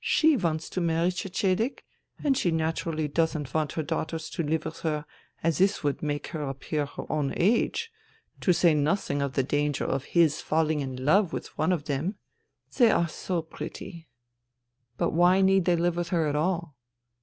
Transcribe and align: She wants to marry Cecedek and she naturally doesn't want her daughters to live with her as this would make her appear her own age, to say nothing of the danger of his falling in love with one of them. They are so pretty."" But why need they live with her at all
She 0.00 0.34
wants 0.38 0.70
to 0.70 0.80
marry 0.80 1.10
Cecedek 1.10 1.84
and 2.22 2.38
she 2.38 2.50
naturally 2.50 3.06
doesn't 3.06 3.52
want 3.52 3.72
her 3.72 3.82
daughters 3.82 4.30
to 4.30 4.42
live 4.42 4.64
with 4.64 4.78
her 4.78 5.04
as 5.42 5.58
this 5.58 5.84
would 5.84 6.02
make 6.02 6.28
her 6.28 6.42
appear 6.48 6.86
her 6.86 7.04
own 7.12 7.34
age, 7.36 7.90
to 8.40 8.54
say 8.54 8.72
nothing 8.72 9.20
of 9.20 9.34
the 9.34 9.42
danger 9.42 9.84
of 9.84 10.04
his 10.16 10.40
falling 10.40 10.80
in 10.80 11.04
love 11.04 11.34
with 11.34 11.48
one 11.58 11.70
of 11.70 11.84
them. 11.84 12.14
They 12.78 12.90
are 12.90 13.08
so 13.08 13.42
pretty."" 13.42 14.08
But 14.96 15.10
why 15.10 15.42
need 15.42 15.66
they 15.66 15.76
live 15.76 15.96
with 15.96 16.08
her 16.08 16.28
at 16.28 16.34
all 16.36 16.78